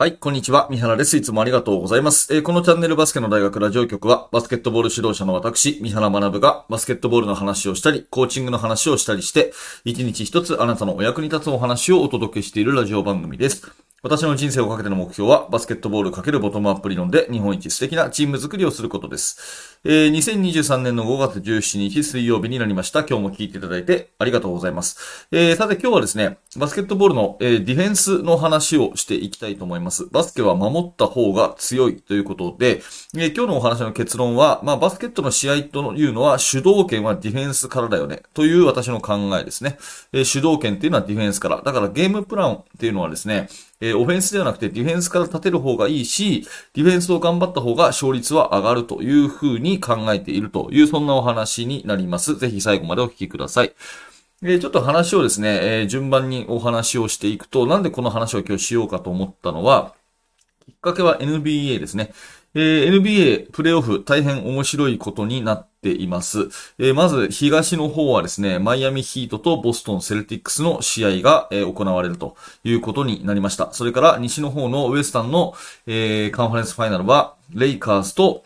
[0.00, 0.66] はい、こんにちは。
[0.70, 1.14] 三原です。
[1.18, 2.34] いつもありがとうございます。
[2.34, 9.52] えーこのチャンネルバスケの大学ラジオ局は、バスケットボール指導者の私、三原学が、バスケットボールの話をしたり、コーチングの話をしたりして、
[9.84, 13.89] 一日一つあなたのお役に立つお話をお届けしているラジオ番組です。
[14.02, 19.78] 私の人生をかけての目標は、バスケットボール×ボトムアップ理論で日本一素敵なチーム作りをすることです。
[19.84, 23.00] えー2023年の5月17日水曜日になりました。
[23.00, 25.28] 今日も聞いていただいてありがとうございます。
[25.32, 30.06] えーさて今日はですね、バスケットボールの、えーディフェンスの話をしていきたいと思います。
[30.06, 32.80] バスケは守った方が強いということで、
[33.14, 39.76] えー今日のお話の結論は、まあ、バスケットの試合というのは主導権はディフェンスからだよね、という私の考えですね。
[40.14, 41.60] えー主導権っていうのはディフェンスから。
[41.60, 52.36] だからゲームプランっていうのはですね、えーオフェンスではなくてディフェンスから立てる方がいいし、ディフェンスを頑張った方が勝率は上がるというふうに考えているという、そんなお話になります。
[52.36, 53.72] ぜひ最後までお聞きください。
[54.42, 59.94] えちょっと話をですね、えー順番にお話をしていくと、なんでこの話を今日しようかと思ったのは、
[60.66, 62.12] きっかけは NBA ですね。
[62.52, 66.48] えー NBA プレイオフ大変面白いことになっています。
[66.78, 73.72] えーまず東の方はですね、マイアミヒートとボストンセルティックスの試合が、えー行われるということになりました。
[73.72, 75.54] それから西の方のウエスタンの、
[75.86, 78.42] えーカンファレンスファイナルは、レイカーズと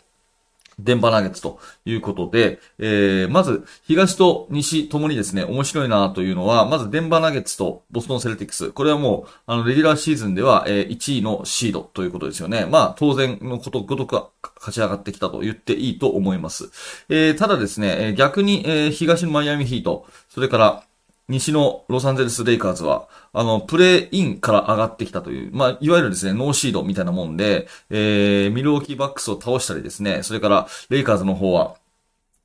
[0.79, 8.71] デンバーナゲッツということで、えー、まず、東と西ともにですね、面白いなというのは、まずデンバーナゲッツとボストンセルティックス。
[8.71, 12.65] これはもう、あの、レギュラーシーズンでは、えー1位のシードということですよね。
[12.65, 16.69] まあ、当然のことごとくは勝ち上がってきたと言っていいと思います。
[17.09, 20.83] えー、ただですね、え逆に、えー東のマイアミヒート、それから、
[21.27, 31.75] 西のロサンゼルスレイカーズは、あの、プレイインから上がってきたという、まあ、いわゆるですね、ノーシードみたいなもんで、えー、ミルウォーキーバックスを倒したりですね、それから、レイカーズの方は、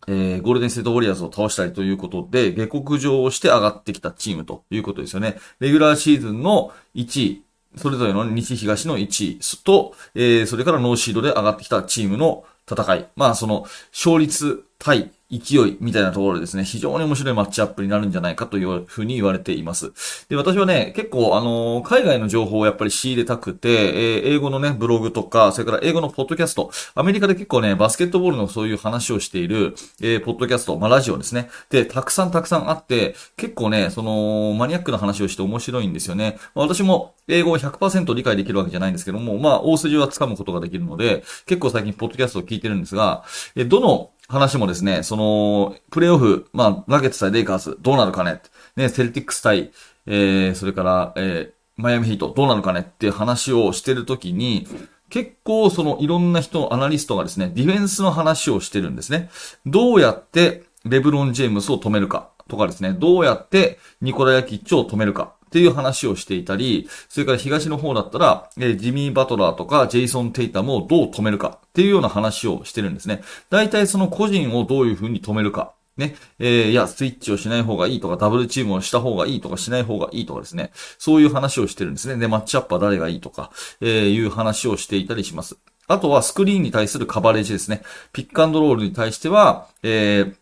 [0.06, 5.36] えー、ゴールデンステートウォリアーズを倒したりということで、下克上をして上がってきたチームということですよね。
[5.60, 7.42] レギュラーシーズンの1位、
[7.76, 13.06] それぞれの西東の1位と、えー、それからノーシードで上がってきたチームの戦い。
[13.14, 19.92] まあ、その、勝率対勢いみたいなところですね、非常に面白いマッチアップになるんじゃないかというふうに言われています。
[20.28, 31.48] で、私はね、結構、あの海外の情報をやっぱり仕入れたくて、えー英語のね、ブログとか、それから英語のポッドキャスト、アメリカで結構ね、バスケットボールのそういう話をしている、えーポッドキャスト、まあ、ラジオですね。
[31.70, 36.38] で、たくさんたくさんあって、結構ね、その、マニアックな話をして面白いんですよね。
[36.54, 43.24] まあ私も英語を100%理解できるわけじゃないんですけども、まあ、大筋は掴むことができるので、結構最近ポッドキャストを聞いてるんですが、
[43.56, 48.40] えどの話もですね、その、プレイオフ、まあ、ナゲッツ対レイカーズ、どうなるかね。
[48.76, 49.72] ね、セルティックス対、
[50.06, 54.68] えー、それから、えー、マイアミヒート、どうなるかねっていう話をしてるときに、
[55.08, 59.30] 結構そのいろんな人、アナリストがですね、ディフェンスの話をしてるんですね。
[59.66, 73.22] どうやってレブロン・ジェームスを止めるかとかですね、どうやってニコラ・ヤキッチを止めるかっていう話をしていたり、それから東の方だったら、えージミー・バトラーとかジェイソン・テイタムをどう止めるかっていうような話をしてるんですね。
[73.50, 75.72] 大体その個人をどういうふうに止めるか。
[75.96, 76.14] ね。
[76.38, 80.70] えーいや、スイッチをしない方がいいとか、ダブルチームをした方がいいとか、しない方がいいとかですね。
[80.98, 82.16] そういう話をしてるんですね。
[82.16, 83.50] で、マッチアップは誰がいいとか、
[83.80, 85.56] えーいう話をしていたりします。
[85.88, 87.82] あとはスクリーンに対するカバレージですね。
[88.12, 90.34] ピックアンドロールに対しては、えー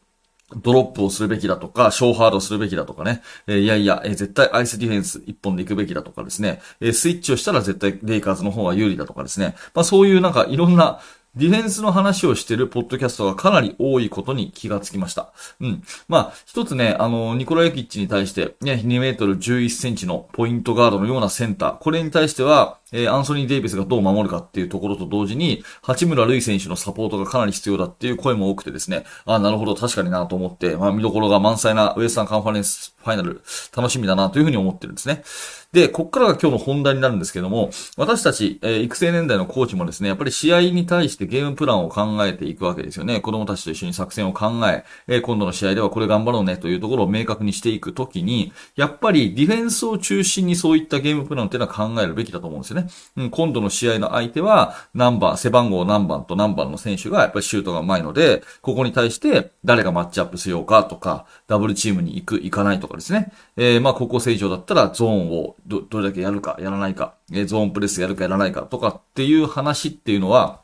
[0.56, 3.22] ドロップをするべきだとか、ショーハードするべきだとかね。
[3.47, 6.60] えいやいや、え絶対アイスディフェンス一本で行くべきだとかですね。
[6.81, 9.56] えスイッチをしたら絶対レイカーズの方が有利だとかですね。
[9.75, 11.00] まあそういうなんかいろんな
[11.38, 15.32] ディフェンスの話をしてるポッドキャストがかなり多いことに気がつきました。
[15.60, 15.84] うん。
[16.09, 21.78] まあ、一つね、あの、ニコラ・ヨキッチに対して、ね、2メートル11センチのポイントガードのようなセンター。
[21.78, 33.43] これに対しては、えーアンソニー・デイビスがどう守るかっていうところと同時に、八村塁選手のサポートがかなり必要だっていう声も多くてですね、あなるほど、確かになと思って、まあ、見どころが満載なウエスタンカンファレンスファイナル、
[33.76, 35.22] 楽しみだなというふうに思ってるんですね。
[35.71, 37.69] で、こっからが今日の本題になるんですけども、
[37.99, 43.21] 私たち、えー育成年代のコーチもですね、やっぱり試合に対してゲームプランを考えていくわけですよね。
[43.21, 52.89] 子供たちと一緒に作戦を考え、えー今度の試合ではこれ頑張ろうねというところを明確にしていくときに、やっぱりディフェンスを中心にそういったゲームプランっていうのは考えるべきだと思うんですよね。
[53.19, 63.32] うん、今度の試合の相手は何番、背番号何番と何番の選手がやっぱりシュートが上手いので、ここに対して誰がマッチアップしようかとか、ダブルチームに行く、行かないとかですね。
[63.59, 70.62] えーまあ、高校生以上だったらゾーンをど、どれだけやるか、やらないか、えゾーンプレスやるかやらないかとかっていう話っていうのは、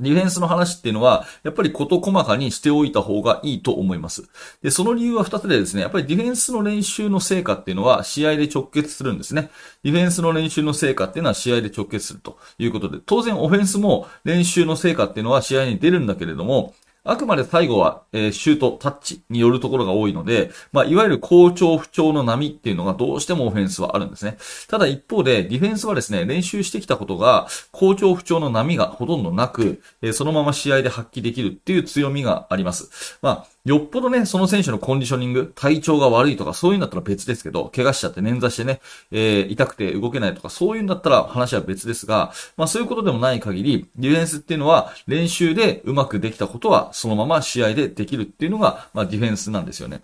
[0.00, 4.24] ディフェンスの話っていうのは、やっぱり事細かにしておいた方がいいと思います。
[4.62, 9.50] で、その理由は二つでですね、やっぱりディフェンスの練習の成果っていうのは試合で直結するんですね。
[9.84, 16.74] ディフェンスの練習の成果っていうのは試合で直結するということで、当然オフェンスも練習の成果っていうのは試合に出るんだけれども、
[17.10, 24.38] あくまで最後は、えー、シュート、タッチによるところが多いので、まあ、いわゆる好調不調の波っていうのがどうしてもオフェンスはあるんですね。
[24.68, 33.18] ただ一方で、ディフェンスはですね、練習してきたことが、好調不調の波がほとんどなく、えー、そのまま試合で発揮できるっていう強みがあります。
[33.22, 38.80] まあ、よっぽどね、その選手のコンディショニング、体調が悪いとか、そういうんだったら別ですけど、怪我しちゃって捻挫してね、
[39.10, 50.00] えー、痛くて動けないとか、そういうんだったら話は別ですが、まあそういうことでもない限り、ディフェンスっていうのは、練習でうまくできたことは、そのまま試合でできるっていうのが、まあディフェンスなんですよね。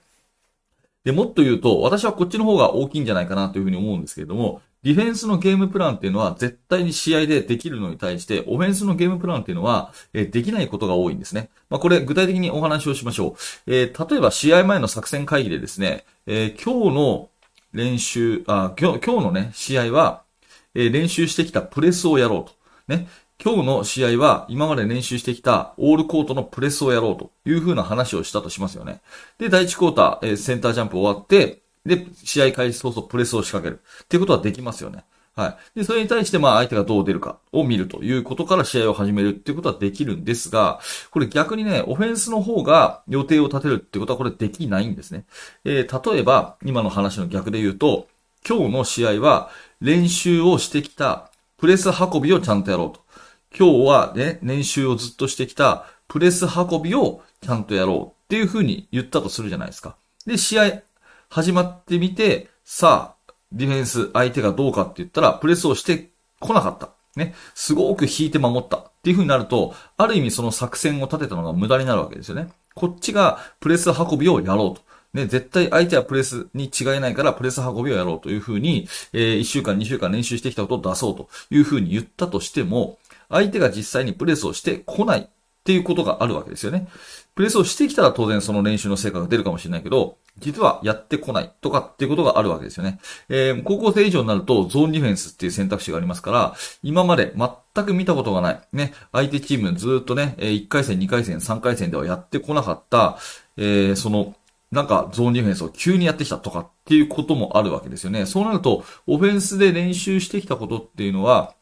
[1.06, 11.48] で、もっと言うと、私はこっちの方が大きいんじゃないかなというふうに思うんですけれども、ディフェンスのゲームプランっていうのは絶対に試合でできるのに対して、オフェンスのゲームプランっていうのは、えできないことが多いんですね。
[11.70, 13.36] まあ、これ具体的にお話をしましょ
[13.68, 13.72] う。
[13.72, 17.28] えー、例えば試合前の作戦会議でですね、えー、今日の
[17.72, 20.24] 練習、あ、今日、今日のね、試合は、
[20.74, 22.56] えー、練習してきたプレスをやろうと。
[22.88, 23.06] ね。
[23.42, 29.00] 今日の試合は今まで練習してきたオールコートのプレスをやろうという風な話をしたとしますよね。
[29.38, 33.80] で、第1クォーター、えー、センタージャンプ終わって、で、試合開始早々プレスを仕掛ける。
[34.04, 35.04] っていうことはできますよね。
[35.36, 35.78] はい。
[35.78, 40.80] で、それに対してまあ相手がどう出るかを見るということから試合を始めるっていうことはできるんですが、
[41.10, 45.26] これ逆にね、オフェンスの方が予定を立てるってことはこれできないんですね。
[45.64, 48.08] えー、例えば、今の話の逆で言うと、
[48.48, 49.50] 今日の試合は
[49.80, 53.05] 練習をしてきたプレス運びをちゃんとやろうと。
[53.56, 59.96] 今日はね、練習をずっとしてきたプレス運びをちゃんとやろうっていうふうに言ったとするじゃないですか。
[60.26, 60.82] で、試合
[61.28, 66.10] 始まってみて、さあ、ディフェンス、相手がどうかって言ったら、プレスをして
[66.40, 66.90] こなかった。
[67.16, 67.34] ね。
[67.54, 68.76] すごく引いて守った。
[68.78, 72.48] っていう風になると、ある意味その作戦を立てたのが無駄になるわけですよね。
[72.74, 74.82] こっちがプレス運びをやろうと。
[75.14, 85.28] ね、絶対相手はプレスに違いないからプレス運びをやろうという風に、えー、1週間、2週間練習してきたことを出そうという風に言ったとしても、相手が実際にプレスをしてこないっ
[85.64, 86.88] ていうことがあるわけですよね。
[87.34, 92.98] プレスをしてきたら当然その練習の成果が出るかもしれないけど、実はやってこないとかっていうことがあるわけですよね。
[93.28, 98.60] えー、高校生以上になるとゾーンディフェンスっていう選択肢がありますから、今まで全く見たことがない。
[98.72, 103.18] ね、相手チームずっとね、1回戦、2回戦、3回戦ではやってこなかった、
[103.56, 104.34] えー、その、
[104.70, 108.26] なんかゾーンディフェンスを急にやってきたとかっていうこともあるわけですよね。
[108.26, 111.54] そうなると、オフェンスで練習してきたことっていうのは、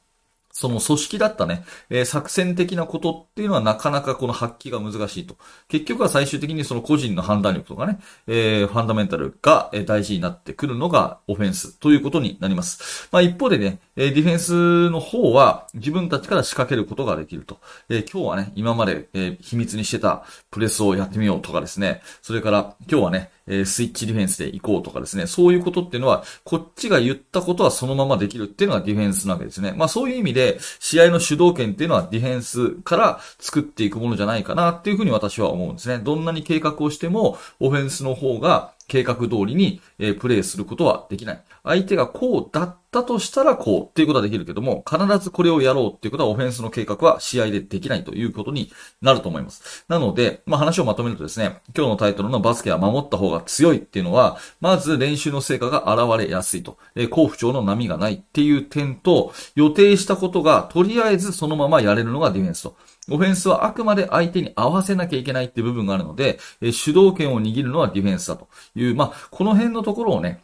[0.55, 5.37] その組織だったね、えー、作戦的なことっていうのはなかなかこの発揮が難しいと。
[5.67, 7.99] 結局は最終的にその個人の判断力とかね、
[8.29, 13.09] えー、ファンダメンタルが大事になってくるのがオフェンスということになります。
[13.11, 17.59] まあ一方でね、えディフェンスの方は自分たちから仕掛けることができると。
[17.89, 29.75] えー、今日はね、今まで、え秘密にしてたプレスをやってみようとかですね、それから今日はね、えスイッチディフェンスで行こうとかですね、そういうことっていうのは、こっちが言ったことはそのままできるっていうのがディフェンスなわけですね。
[29.77, 35.99] まあそういう意味で、試合の主導権っていうのはディフェンスから作っていくものじゃないかなっていうふうに私は思うんですね。
[35.99, 41.43] どんなに計画をしても、オフェンスの方が計画通りに、え、プレイすることはできない。
[41.65, 49.85] 相手がこうだったとしたらこうっていうことはできるけども、必ずこれをやろうっていうことはオフェンスの計画は試合でできないということになると思います。
[49.89, 56.79] なので、まあ話をまとめるとですね、今日のタイトルのバスケは守った方が強いっていうのは、まず練習の成果が現れやすいと。
[56.95, 62.77] えー、好不調の波がないっていう点と、予定したことがとりあえずそのままやれるのがディフェンスと。
[63.11, 70.41] オフェンスはあくまで相手に合わせなきゃいけないっていう部分があるので、え主導権を握るのはディフェンスだという、まあ、この辺のところをね、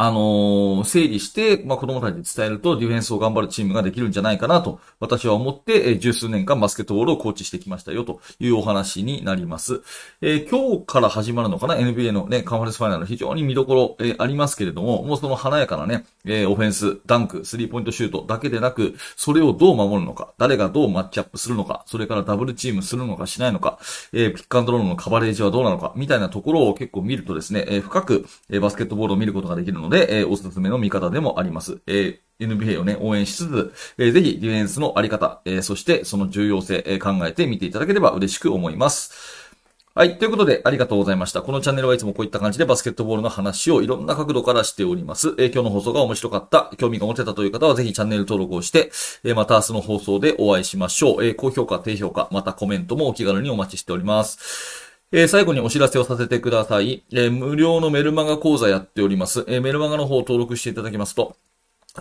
[0.00, 9.82] あのー、整理して、まあ、子供たちに伝えるとディフェンスを頑張るチームができるんじゃないかなと、私は思って、えー、十数年間バスケットボールをコーチしてきましたよというお話になります。
[10.20, 23.80] えー、今日から始まるのかな ?NBA のね、カンファレンスファイナル非常に見どころ、えー、ありますけれども、もうその華やかなね、えー、オフェンス、ダンク、スリーポイントシュートだけでなく、それをどう守るのか、誰がどうマッチアップするのか、それからダブルチームするのかしないのか、
[24.12, 31.80] えー、ピックアンドロールのカバレージはどうなのか、みたいなところを結構見るとですね、えー、深く、えー、バスケットボールを見ることができるので、えー、おすすめめの見方でもあります。
[31.86, 39.48] えー NBA をね、応援しつつ、えー、ぜひディフェンスのあり方、えー、そしてその重要性、えー、考えてみていただければ嬉しく思います。
[39.92, 40.18] はい。
[40.18, 41.42] ということで、ありがとうございました。
[41.42, 45.34] このチャンネルはいつもこういった感じでバスケットボールの話をいろんな角度からしております。
[45.38, 48.92] えー、今日の放送が面白かった、興味が持てたという方はぜひチャンネル登録をして、
[49.24, 51.24] えー、また明日の放送でお会いしましょう。
[51.24, 54.87] えー、高評価、低評価、またコメントもお気軽にお待ちしております。
[55.10, 57.02] えー、最後にお知らせをさせてください。
[57.12, 59.44] えー、無料のメルマガ講座やっております。
[59.48, 61.36] えー、メルマガの方を登録していただきますと、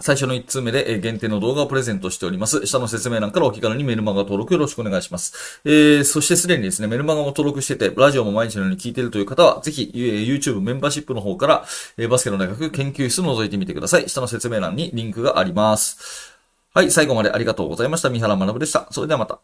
[0.01, 2.67] 最初の1通目で、限定の動画をプレゼントしております。
[2.67, 5.61] 下の説明欄からお気軽にメルマガ登録よろしくお願いします。
[5.63, 11.65] えー、そしてすでにですね、メルマガも登録してて、ラジオも毎日のように聞いているという方は、ぜひ、え、YouTube メンバーシップの方から、
[11.97, 14.09] え、バスケの大学研究室を覗いてみてください。
[14.09, 16.35] 下の説明欄にリンクがあります。
[16.73, 18.09] はい、最後までありがとうございました。
[18.09, 18.87] 三原学でした。
[18.91, 19.39] それではまた。